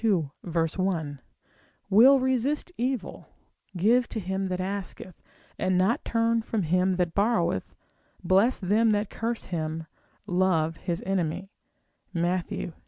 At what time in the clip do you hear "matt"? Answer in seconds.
12.15-12.51